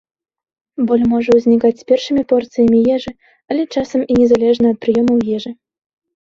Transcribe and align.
Боль 0.91 1.01
можа 1.11 1.35
ўзнікаць 1.35 1.77
з 1.81 1.85
першымі 1.91 2.23
порцыямі 2.31 2.79
ежы, 2.95 3.13
але 3.53 3.63
часам 3.75 4.01
і 4.15 4.19
незалежна 4.23 4.67
ад 4.75 4.83
прыёмаў 4.87 5.17
ежы. 5.37 5.51